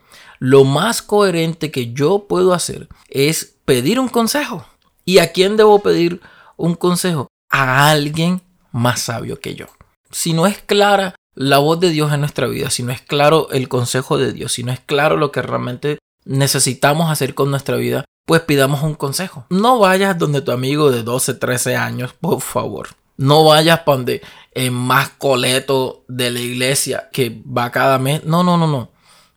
lo 0.41 0.63
más 0.63 1.03
coherente 1.03 1.69
que 1.69 1.93
yo 1.93 2.25
puedo 2.27 2.55
hacer 2.55 2.89
es 3.09 3.57
pedir 3.63 3.99
un 3.99 4.09
consejo. 4.09 4.65
¿Y 5.05 5.19
a 5.19 5.31
quién 5.31 5.55
debo 5.55 5.79
pedir 5.83 6.19
un 6.57 6.73
consejo? 6.73 7.27
A 7.51 7.91
alguien 7.91 8.41
más 8.71 9.01
sabio 9.01 9.39
que 9.39 9.53
yo. 9.53 9.67
Si 10.09 10.33
no 10.33 10.47
es 10.47 10.57
clara 10.57 11.13
la 11.35 11.59
voz 11.59 11.79
de 11.79 11.91
Dios 11.91 12.11
en 12.11 12.21
nuestra 12.21 12.47
vida, 12.47 12.71
si 12.71 12.81
no 12.81 12.91
es 12.91 13.01
claro 13.01 13.51
el 13.51 13.69
consejo 13.69 14.17
de 14.17 14.33
Dios, 14.33 14.53
si 14.53 14.63
no 14.63 14.71
es 14.71 14.79
claro 14.79 15.15
lo 15.15 15.31
que 15.31 15.43
realmente 15.43 15.99
necesitamos 16.25 17.11
hacer 17.11 17.35
con 17.35 17.51
nuestra 17.51 17.77
vida, 17.77 18.03
pues 18.25 18.41
pidamos 18.41 18.81
un 18.81 18.95
consejo. 18.95 19.45
No 19.51 19.77
vayas 19.77 20.17
donde 20.17 20.41
tu 20.41 20.51
amigo 20.51 20.89
de 20.89 21.03
12, 21.03 21.35
13 21.35 21.75
años, 21.75 22.13
por 22.19 22.41
favor. 22.41 22.87
No 23.15 23.43
vayas 23.43 23.81
donde 23.85 24.23
el 24.53 24.71
más 24.71 25.09
coleto 25.09 26.03
de 26.07 26.31
la 26.31 26.39
iglesia 26.39 27.09
que 27.13 27.43
va 27.45 27.69
cada 27.69 27.99
mes. 27.99 28.23
No, 28.23 28.43
no, 28.43 28.57
no, 28.57 28.65
no. 28.65 28.89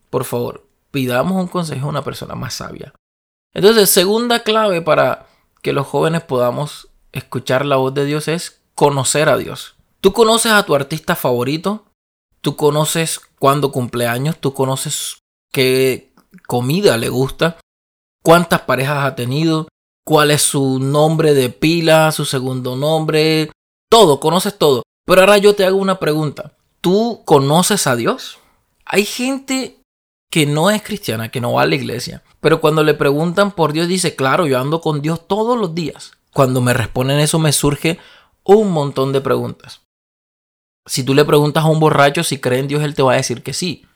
Por 0.09 0.25
favor, 0.25 0.64
pidamos 0.95 1.33
un 1.33 1.49
consejo 1.49 1.87
a 1.87 1.91
una 1.91 2.05
persona 2.05 2.37
más 2.37 2.55
sabia. 2.55 2.95
Entonces, 3.53 3.91
segunda 3.91 4.45
clave 4.45 4.81
para 4.81 5.27
que 5.61 5.73
los 5.73 5.89
jóvenes 5.89 6.23
podamos 6.23 6.89
escuchar 7.11 7.67
la 7.67 7.77
voz 7.77 7.93
de 7.95 8.05
Dios 8.05 8.29
es 8.29 8.63
conocer 8.77 9.29
a 9.29 9.37
Dios. 9.37 9.75
Tú 10.01 10.13
conoces 10.13 10.53
a 10.53 10.63
tu 10.63 10.73
artista 10.73 11.17
favorito, 11.17 11.85
tú 12.41 12.55
conoces 12.55 13.21
cuándo 13.41 13.73
cumpleaños, 13.73 14.39
tú 14.39 14.55
conoces 14.55 15.19
qué 15.53 16.13
comida 16.47 16.97
le 16.97 17.09
gusta, 17.09 17.59
cuántas 18.23 18.61
parejas 18.61 19.05
ha 19.05 19.17
tenido, 19.17 19.67
cuál 20.05 20.31
es 20.31 20.43
su 20.43 20.79
nombre 20.79 21.35
de 21.35 21.51
pila, 21.51 22.13
su 22.13 22.25
segundo 22.25 22.77
nombre, 22.77 23.51
todo, 23.91 24.21
conoces 24.21 24.57
todo. 24.57 24.85
Pero 25.07 25.23
ahora 25.23 25.39
yo 25.39 25.57
te 25.57 25.65
hago 25.65 25.77
una 25.77 25.99
pregunta. 25.99 26.53
¿Tú 26.81 27.23
conoces 27.25 27.89
a 27.89 27.97
Dios? 27.97 28.39
Hay 28.85 29.05
gente 29.05 29.81
que 30.35 30.47
no 30.47 30.69
es 30.69 30.83
cristiana, 30.83 31.29
que 31.29 31.41
no 31.41 31.53
va 31.53 31.63
a 31.63 31.67
la 31.67 31.77
iglesia, 31.77 32.25
pero 32.41 32.61
cuando 32.61 32.83
le 32.83 32.95
preguntan 32.95 33.53
por 33.53 33.73
Dios 33.73 33.87
dice, 33.87 34.17
claro, 34.17 34.49
yo 34.49 34.61
ando 34.61 34.81
con 34.81 35.01
Dios 35.01 35.29
todos 35.29 35.57
los 35.57 35.77
días. 35.77 36.15
Cuando 36.33 36.61
me 36.61 36.75
responden 36.75 37.21
eso 37.21 37.39
me 37.39 37.53
surge 37.53 38.01
un 38.43 38.73
montón 38.73 39.13
de 39.13 39.21
preguntas. 39.21 39.83
Si 40.87 41.05
tú 41.05 41.15
le 41.15 41.25
preguntas 41.25 41.63
a 41.63 41.69
un 41.69 41.79
borracho 41.79 42.25
si 42.25 42.41
cree 42.41 42.59
en 42.59 42.67
Dios, 42.67 42.83
él 42.83 42.97
te 42.97 43.05
va 43.05 43.13
a 43.13 43.17
decir 43.17 43.45
que 43.45 43.53
sí. 43.53 43.87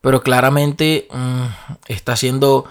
Pero 0.00 0.24
claramente 0.24 1.06
mm, 1.08 1.44
está 1.86 2.14
haciendo 2.14 2.64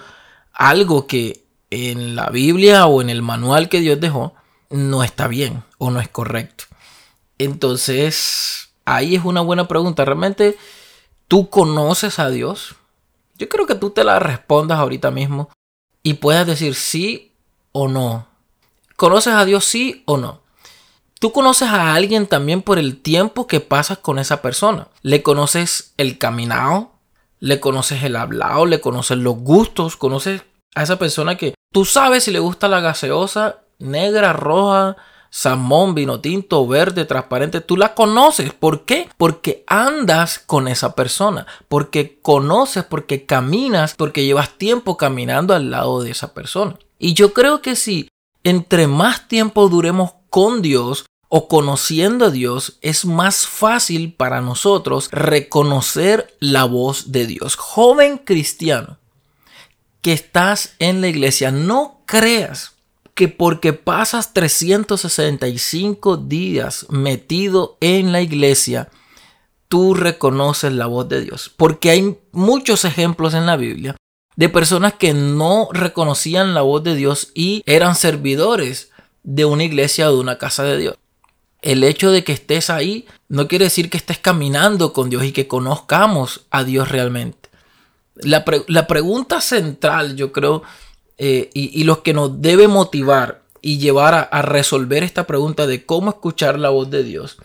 algo 0.52 1.06
que 1.06 1.46
en 1.70 2.14
la 2.14 2.28
Biblia 2.28 2.84
o 2.84 3.00
en 3.00 3.08
el 3.08 3.22
manual 3.22 3.70
que 3.70 3.80
Dios 3.80 3.98
dejó 3.98 4.34
no 4.68 5.02
está 5.02 5.26
bien 5.26 5.64
o 5.78 5.90
no 5.90 6.00
es 6.00 6.08
correcto. 6.10 6.64
Entonces, 7.38 8.74
ahí 8.84 9.14
es 9.14 9.24
una 9.24 9.40
buena 9.40 9.68
pregunta. 9.68 10.04
¿Realmente 10.04 10.58
tú 11.28 11.48
conoces 11.48 12.18
a 12.18 12.28
Dios? 12.28 12.76
Yo 13.40 13.48
creo 13.48 13.66
que 13.66 13.74
tú 13.74 13.88
te 13.88 14.04
la 14.04 14.18
respondas 14.18 14.78
ahorita 14.78 15.10
mismo 15.10 15.48
y 16.02 16.14
puedas 16.14 16.46
decir 16.46 16.74
sí 16.74 17.32
o 17.72 17.88
no. 17.88 18.26
¿Conoces 18.96 19.32
a 19.32 19.46
Dios 19.46 19.64
sí 19.64 20.02
o 20.04 20.18
no? 20.18 20.42
Tú 21.18 21.32
conoces 21.32 21.70
a 21.70 21.94
alguien 21.94 22.26
también 22.26 22.60
por 22.60 22.78
el 22.78 23.00
tiempo 23.00 23.46
que 23.46 23.60
pasas 23.60 23.96
con 23.96 24.18
esa 24.18 24.42
persona. 24.42 24.88
Le 25.00 25.22
conoces 25.22 25.94
el 25.96 26.18
caminado, 26.18 26.92
le 27.38 27.60
conoces 27.60 28.02
el 28.02 28.16
hablado, 28.16 28.66
le 28.66 28.82
conoces 28.82 29.16
los 29.16 29.36
gustos, 29.36 29.96
conoces 29.96 30.42
a 30.74 30.82
esa 30.82 30.98
persona 30.98 31.38
que 31.38 31.54
tú 31.72 31.86
sabes 31.86 32.24
si 32.24 32.32
le 32.32 32.40
gusta 32.40 32.68
la 32.68 32.80
gaseosa 32.80 33.60
negra, 33.78 34.34
roja, 34.34 34.98
salmón, 35.30 35.94
vino 35.94 36.20
tinto, 36.20 36.66
verde, 36.66 37.04
transparente, 37.04 37.60
tú 37.60 37.76
la 37.76 37.94
conoces. 37.94 38.52
¿Por 38.52 38.84
qué? 38.84 39.08
Porque 39.16 39.64
andas 39.66 40.38
con 40.38 40.68
esa 40.68 40.94
persona, 40.94 41.46
porque 41.68 42.18
conoces, 42.20 42.84
porque 42.84 43.24
caminas, 43.24 43.94
porque 43.94 44.24
llevas 44.24 44.58
tiempo 44.58 44.96
caminando 44.96 45.54
al 45.54 45.70
lado 45.70 46.02
de 46.02 46.10
esa 46.10 46.34
persona. 46.34 46.78
Y 46.98 47.14
yo 47.14 47.32
creo 47.32 47.62
que 47.62 47.76
si 47.76 48.08
entre 48.42 48.86
más 48.86 49.28
tiempo 49.28 49.68
duremos 49.68 50.12
con 50.28 50.62
Dios, 50.62 51.06
o 51.32 51.46
conociendo 51.46 52.26
a 52.26 52.30
Dios, 52.30 52.78
es 52.82 53.04
más 53.04 53.46
fácil 53.46 54.12
para 54.12 54.40
nosotros 54.40 55.08
reconocer 55.12 56.34
la 56.40 56.64
voz 56.64 57.12
de 57.12 57.24
Dios. 57.24 57.54
Joven 57.54 58.18
cristiano 58.18 58.98
que 60.02 60.12
estás 60.12 60.74
en 60.80 61.00
la 61.00 61.06
iglesia, 61.06 61.52
no 61.52 62.02
creas 62.04 62.72
que 63.14 63.28
porque 63.28 63.72
pasas 63.72 64.32
365 64.32 66.16
días 66.16 66.86
metido 66.90 67.76
en 67.80 68.12
la 68.12 68.22
iglesia, 68.22 68.88
tú 69.68 69.94
reconoces 69.94 70.72
la 70.72 70.86
voz 70.86 71.08
de 71.08 71.22
Dios. 71.22 71.50
Porque 71.56 71.90
hay 71.90 72.18
muchos 72.32 72.84
ejemplos 72.84 73.34
en 73.34 73.46
la 73.46 73.56
Biblia 73.56 73.96
de 74.36 74.48
personas 74.48 74.94
que 74.94 75.12
no 75.12 75.68
reconocían 75.72 76.54
la 76.54 76.62
voz 76.62 76.82
de 76.82 76.94
Dios 76.94 77.30
y 77.34 77.62
eran 77.66 77.94
servidores 77.94 78.90
de 79.22 79.44
una 79.44 79.64
iglesia 79.64 80.10
o 80.10 80.14
de 80.14 80.20
una 80.20 80.38
casa 80.38 80.62
de 80.62 80.78
Dios. 80.78 80.94
El 81.62 81.84
hecho 81.84 82.10
de 82.10 82.24
que 82.24 82.32
estés 82.32 82.70
ahí 82.70 83.06
no 83.28 83.48
quiere 83.48 83.66
decir 83.66 83.90
que 83.90 83.98
estés 83.98 84.18
caminando 84.18 84.92
con 84.92 85.10
Dios 85.10 85.24
y 85.24 85.32
que 85.32 85.46
conozcamos 85.46 86.46
a 86.50 86.64
Dios 86.64 86.88
realmente. 86.88 87.50
La, 88.14 88.44
pregunta 88.86 89.40
central, 89.40 90.16
yo 90.16 90.32
creo, 90.32 90.62
eh, 91.22 91.50
y, 91.52 91.84
lo 91.84 92.02
que 92.02 92.14
nos 92.14 92.40
debe 92.40 92.66
motivar 92.66 93.42
y 93.60 93.76
llevar 93.76 94.14
a, 94.14 94.22
a, 94.22 94.40
resolver 94.40 95.02
esta 95.02 95.26
pregunta 95.26 95.66
de 95.66 95.84
cómo 95.84 96.08
escuchar 96.08 96.58
la 96.58 96.70
voz 96.70 96.88
de 96.88 97.04
Dios, 97.04 97.36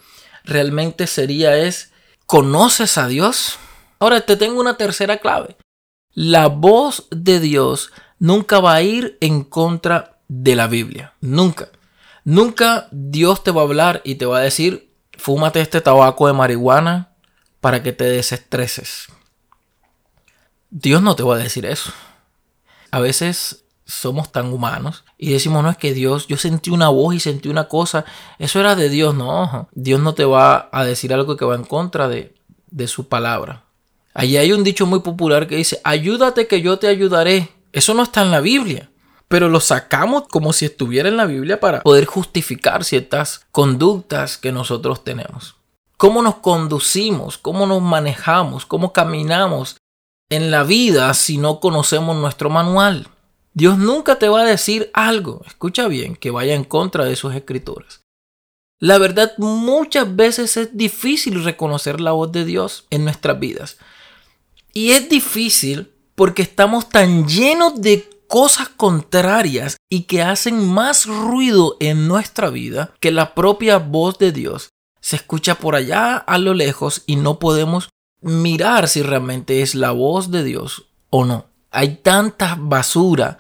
realmente 0.46 1.08
sería 1.08 1.58
es, 1.58 1.92
¿conoces 2.26 2.98
a 2.98 3.08
Dios? 3.10 3.60
Ahora 4.00 4.22
te 4.22 4.38
tengo 4.38 4.62
una 4.62 4.78
tercera 4.78 5.18
clave. 5.18 5.58
La 6.14 6.48
voz 6.48 7.08
de 7.12 7.42
Dios 7.42 7.92
nunca 8.18 8.62
va 8.62 8.76
a 8.76 8.82
ir 8.82 9.18
en 9.20 9.44
contra 9.44 10.20
de 10.30 10.56
la 10.56 10.68
Biblia. 10.68 11.14
Nunca. 11.20 11.68
Nunca 12.24 12.88
Dios 12.92 13.44
te 13.44 13.52
va 13.52 13.60
a 13.60 13.66
hablar 13.66 14.00
y 14.06 14.16
te 14.16 14.26
va 14.26 14.38
a 14.38 14.44
decir, 14.44 14.90
fúmate 15.18 15.60
este 15.60 15.82
tabaco 15.82 16.28
de 16.28 16.34
marihuana 16.34 17.12
para 17.60 17.84
que 17.84 17.92
te 17.92 18.06
desestreses. 18.06 19.08
Dios 20.70 21.02
no 21.02 21.18
te 21.18 21.24
va 21.24 21.36
a 21.36 21.40
decir 21.40 21.66
eso. 21.66 21.92
A 22.90 23.02
veces 23.02 23.65
somos 23.86 24.32
tan 24.32 24.52
humanos 24.52 25.04
y 25.18 25.32
decimos, 25.32 25.64
no 25.64 25.70
es 25.70 25.78
que 25.78 25.94
Dios, 25.94 26.28
yo 26.28 26.38
sentí 26.38 26.70
una 26.72 26.90
voz 26.90 27.16
y 27.16 27.20
sentí 27.20 27.50
una 27.50 27.68
cosa, 27.68 28.06
eso 28.40 28.60
era 28.60 28.76
de 28.76 28.90
Dios, 28.90 29.16
no, 29.16 29.70
Dios 29.74 30.00
no 30.02 30.14
te 30.14 30.26
va 30.26 30.70
a 30.72 30.84
decir 30.84 31.14
algo 31.14 31.38
que 31.38 31.46
va 31.46 31.56
en 31.56 31.64
contra 31.64 32.08
de, 32.08 32.36
de 32.72 32.88
su 32.88 33.08
palabra. 33.08 33.64
Allí 34.14 34.38
hay 34.38 34.52
un 34.54 34.64
dicho 34.64 34.86
muy 34.86 35.02
popular 35.02 35.48
que 35.48 35.58
dice, 35.58 35.80
ayúdate 35.84 36.48
que 36.48 36.62
yo 36.62 36.80
te 36.80 36.88
ayudaré. 36.88 37.50
Eso 37.74 37.94
no 37.94 38.04
está 38.04 38.22
en 38.22 38.32
la 38.32 38.40
Biblia 38.40 38.90
pero 39.28 39.50
lo 39.50 39.60
sacamos 39.60 40.28
como 40.30 40.54
si 40.54 40.66
estuviera 40.66 41.10
en 41.10 41.18
la 41.18 41.26
Biblia 41.26 41.60
para 41.60 41.82
poder 41.82 42.06
justificar 42.06 42.84
ciertas 42.84 43.46
conductas 43.52 44.38
que 44.38 44.52
nosotros 44.52 45.04
tenemos. 45.04 45.56
¿Cómo 45.98 46.22
nos 46.22 46.36
conducimos? 46.36 47.38
¿Cómo 47.38 47.66
nos 47.66 47.82
manejamos? 47.82 48.66
¿Cómo 48.66 48.94
caminamos 48.94 49.78
en 50.30 50.52
la 50.52 50.64
vida 50.64 51.14
si 51.14 51.38
no 51.38 51.60
conocemos 51.60 52.16
nuestro 52.18 52.50
manual? 52.50 53.08
Dios 53.56 53.78
nunca 53.78 54.20
te 54.20 54.28
va 54.28 54.42
a 54.42 54.46
decir 54.46 54.92
algo, 54.94 55.42
escucha 55.48 55.88
bien, 55.88 56.18
que 56.18 56.30
vaya 56.30 56.54
en 56.54 56.66
contra 56.66 57.06
de 57.06 57.16
sus 57.16 57.34
escrituras. 57.34 58.02
La 58.82 58.98
verdad, 58.98 59.32
muchas 59.38 60.14
veces 60.14 60.58
es 60.58 60.76
difícil 60.78 61.42
reconocer 61.42 62.02
la 62.02 62.12
voz 62.12 62.34
de 62.34 62.44
Dios 62.44 62.86
en 62.90 63.06
nuestras 63.06 63.40
vidas. 63.40 63.78
Y 64.74 64.92
es 64.92 65.08
difícil 65.08 65.90
porque 66.16 66.42
estamos 66.42 66.90
tan 66.90 67.30
llenos 67.30 67.82
de 67.82 68.10
cosas 68.28 68.68
contrarias 68.68 69.78
y 69.90 70.04
que 70.04 70.22
hacen 70.22 70.68
más 70.68 71.06
ruido 71.06 71.78
en 71.80 72.10
nuestra 72.10 72.50
vida 72.50 72.94
que 73.00 73.12
la 73.12 73.36
propia 73.36 73.78
voz 73.78 74.18
de 74.18 74.34
Dios. 74.34 74.68
Se 75.00 75.16
escucha 75.16 75.56
por 75.56 75.76
allá 75.76 76.18
a 76.18 76.38
lo 76.40 76.54
lejos 76.54 77.04
y 77.06 77.16
no 77.16 77.40
podemos 77.40 77.88
mirar 78.20 78.90
si 78.90 79.02
realmente 79.02 79.62
es 79.62 79.76
la 79.76 79.92
voz 79.92 80.30
de 80.30 80.44
Dios 80.44 80.88
o 81.10 81.24
no. 81.24 81.55
Hay 81.76 81.98
tanta 81.98 82.58
basura, 82.60 83.38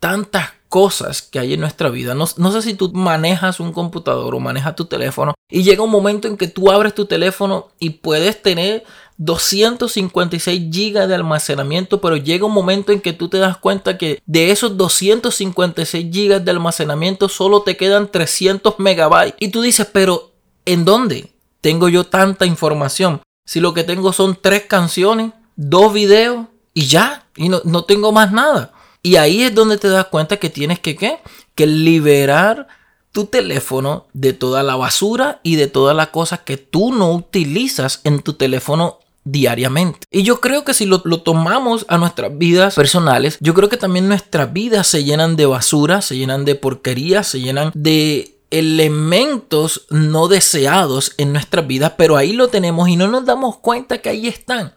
tantas 0.00 0.50
cosas 0.68 1.22
que 1.22 1.38
hay 1.38 1.54
en 1.54 1.60
nuestra 1.60 1.90
vida. 1.90 2.14
No, 2.14 2.26
no, 2.36 2.52
sé 2.52 2.62
si 2.62 2.74
tú 2.74 2.90
manejas 2.92 3.60
un 3.60 3.72
computador 3.72 4.34
o 4.34 4.40
manejas 4.40 4.76
tu 4.76 4.86
teléfono 4.86 5.34
y 5.50 5.62
llega 5.62 5.82
un 5.82 5.90
momento 5.90 6.26
en 6.28 6.36
que 6.36 6.48
tú 6.48 6.70
abres 6.70 6.94
tu 6.94 7.06
teléfono 7.06 7.68
y 7.78 7.90
puedes 7.90 8.42
tener 8.42 8.84
256 9.18 10.68
gigas 10.70 11.08
de 11.08 11.14
almacenamiento, 11.14 12.00
pero 12.00 12.16
llega 12.16 12.46
un 12.46 12.52
momento 12.52 12.92
en 12.92 13.00
que 13.00 13.12
tú 13.12 13.28
te 13.28 13.38
das 13.38 13.56
cuenta 13.56 13.96
que 13.96 14.20
de 14.26 14.50
esos 14.50 14.76
256 14.76 16.12
gigas 16.12 16.44
de 16.44 16.50
almacenamiento 16.50 17.28
solo 17.28 17.62
te 17.62 17.76
quedan 17.76 18.10
300 18.10 18.78
megabytes. 18.78 19.36
Y 19.38 19.48
tú 19.48 19.62
dices, 19.62 19.88
pero 19.92 20.32
¿en 20.64 20.84
dónde 20.84 21.32
tengo 21.60 21.88
yo 21.88 22.04
tanta 22.04 22.44
información? 22.44 23.22
Si 23.46 23.60
lo 23.60 23.72
que 23.72 23.84
tengo 23.84 24.12
son 24.12 24.36
tres 24.40 24.64
canciones, 24.64 25.32
dos 25.54 25.92
videos 25.92 26.46
y 26.76 26.88
ya, 26.88 27.24
y 27.36 27.48
no, 27.48 27.62
no 27.64 27.84
tengo 27.84 28.12
más 28.12 28.32
nada. 28.32 28.74
Y 29.02 29.16
ahí 29.16 29.44
es 29.44 29.54
donde 29.54 29.78
te 29.78 29.88
das 29.88 30.08
cuenta 30.08 30.36
que 30.36 30.50
tienes 30.50 30.78
que, 30.78 30.94
¿qué? 30.94 31.20
Que 31.54 31.66
liberar 31.66 32.68
tu 33.12 33.24
teléfono 33.24 34.08
de 34.12 34.34
toda 34.34 34.62
la 34.62 34.76
basura 34.76 35.40
y 35.42 35.56
de 35.56 35.68
todas 35.68 35.96
las 35.96 36.08
cosas 36.08 36.40
que 36.40 36.58
tú 36.58 36.92
no 36.92 37.12
utilizas 37.12 38.02
en 38.04 38.20
tu 38.20 38.34
teléfono 38.34 38.98
diariamente. 39.24 40.00
Y 40.10 40.22
yo 40.22 40.42
creo 40.42 40.64
que 40.64 40.74
si 40.74 40.84
lo, 40.84 41.00
tomamos 41.00 41.86
a 41.88 41.96
nuestras 41.96 42.36
vidas 42.36 42.74
personales, 42.74 43.38
yo 43.40 43.54
creo 43.54 43.70
que 43.70 43.78
también 43.78 44.06
nuestras 44.06 44.52
vidas 44.52 44.86
se 44.86 45.02
llenan 45.02 45.34
de 45.36 45.46
basura, 45.46 46.02
se 46.02 46.18
llenan 46.18 46.44
de 46.44 46.56
porquería, 46.56 47.22
se 47.22 47.40
llenan 47.40 47.72
de 47.74 48.36
elementos 48.50 49.86
no 49.88 50.28
deseados 50.28 51.14
en 51.16 51.32
nuestras 51.32 51.66
vidas, 51.66 51.94
pero 51.96 52.18
ahí 52.18 52.34
lo 52.34 52.48
tenemos 52.48 52.86
y 52.90 52.96
no 52.96 53.08
nos 53.08 53.24
damos 53.24 53.56
cuenta 53.56 53.96
que 53.96 54.10
ahí 54.10 54.28
están. 54.28 54.74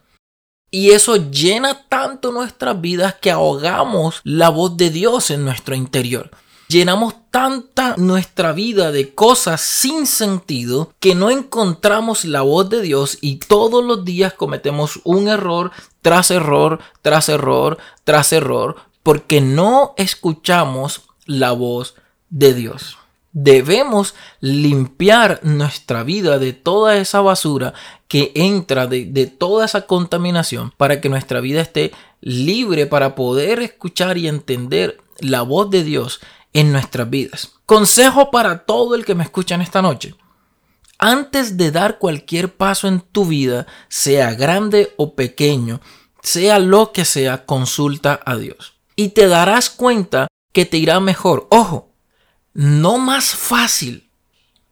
Y 0.72 0.92
eso 0.92 1.16
llena 1.32 1.86
tanto 1.90 2.32
nuestras 2.32 2.80
vidas 2.80 3.16
que 3.16 3.32
ahogamos 3.32 4.22
la 4.24 4.50
voz 4.50 4.78
de 4.78 4.92
Dios 4.92 5.32
en 5.32 5.44
nuestro 5.44 5.76
interior. 5.76 6.30
Llenamos 6.68 7.16
tanta 7.32 7.96
nuestra 7.98 8.52
vida 8.52 8.92
de 8.92 9.16
cosas 9.16 9.60
sin 9.60 10.06
sentido 10.06 10.94
que 11.00 11.16
no 11.16 11.32
encontramos 11.32 12.26
la 12.26 12.42
voz 12.42 12.70
de 12.70 12.84
Dios 12.84 13.18
y 13.22 13.38
todos 13.38 13.84
los 13.84 14.06
días 14.06 14.34
cometemos 14.34 15.00
un 15.04 15.30
error 15.30 15.72
tras 16.04 16.30
error, 16.30 16.80
tras 17.02 17.28
error, 17.28 17.80
tras 18.04 18.32
error, 18.34 18.76
porque 19.02 19.42
no 19.42 19.96
escuchamos 19.98 21.02
la 21.26 21.54
voz 21.54 21.96
de 22.30 22.54
Dios. 22.54 22.99
Debemos 23.32 24.16
limpiar 24.40 25.40
nuestra 25.44 26.04
vida 26.04 26.40
de 26.40 26.54
toda 26.54 26.98
esa 26.98 27.22
basura 27.22 27.74
que 28.08 28.32
entra, 28.34 28.88
de, 28.88 29.28
toda 29.28 29.66
esa 29.66 29.86
contaminación, 29.86 30.74
para 30.78 31.00
que 31.00 31.10
nuestra 31.10 31.40
vida 31.40 31.62
esté 31.62 31.92
libre 32.22 32.88
para 32.88 33.14
poder 33.16 33.60
escuchar 33.60 34.18
y 34.18 34.28
entender 34.28 35.00
la 35.20 35.44
voz 35.44 35.70
de 35.70 35.84
Dios 35.84 36.20
en 36.54 36.72
nuestras 36.72 37.10
vidas. 37.10 37.54
Consejo 37.66 38.32
para 38.32 38.66
todo 38.66 38.96
el 38.96 39.06
que 39.06 39.16
me 39.16 39.24
escucha 39.24 39.56
en 39.56 39.62
esta 39.62 39.82
noche. 39.82 40.16
Antes 40.98 41.56
de 41.56 41.72
dar 41.72 42.00
cualquier 42.00 42.54
paso 42.56 42.88
en 42.88 43.00
tu 43.00 43.26
vida, 43.26 43.68
sea 43.88 44.34
grande 44.34 44.94
o 44.98 45.14
pequeño, 45.14 45.80
sea 46.22 46.60
lo 46.60 46.92
que 46.92 47.06
sea, 47.06 47.46
consulta 47.46 48.20
a 48.26 48.36
Dios. 48.36 48.74
Y 48.96 49.10
te 49.10 49.28
darás 49.28 49.70
cuenta 49.70 50.28
que 50.52 50.66
te 50.66 50.78
irá 50.78 51.00
mejor. 51.00 51.48
Ojo, 51.52 51.89
no 52.54 52.98
más 52.98 53.32
fácil, 53.32 54.10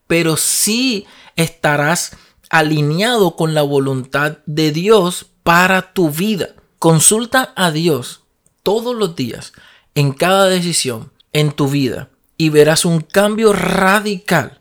pero 0.08 0.38
sí 0.38 1.06
estarás 1.36 2.18
alineado 2.50 3.36
con 3.36 3.54
la 3.54 3.62
voluntad 3.62 4.38
de 4.46 4.72
Dios 4.72 5.28
para 5.44 5.94
tu 5.94 6.10
vida. 6.10 6.50
Consulta 6.80 7.54
a 7.56 7.72
Dios 7.72 8.24
todos 8.64 8.96
los 8.96 9.16
días, 9.16 9.54
en 9.96 10.12
cada 10.12 10.46
decisión, 10.46 11.12
en 11.34 11.52
tu 11.52 11.68
vida, 11.70 12.10
y 12.38 12.50
verás 12.50 12.86
un 12.86 13.02
cambio 13.02 13.54
radical 13.54 14.60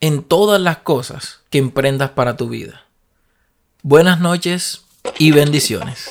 en 0.00 0.22
todas 0.22 0.60
las 0.60 0.78
cosas 0.78 1.40
que 1.50 1.58
emprendas 1.58 2.10
para 2.10 2.36
tu 2.36 2.48
vida. 2.48 2.86
Buenas 3.82 4.20
noches 4.20 4.84
y 5.18 5.30
bendiciones. 5.32 6.10